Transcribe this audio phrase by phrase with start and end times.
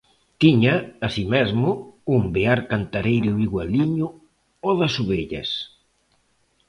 [0.41, 0.75] Tiña,
[1.07, 1.69] así mesmo,
[2.15, 4.07] un bear cantareiro igualiño
[4.63, 5.49] ao das ovellas.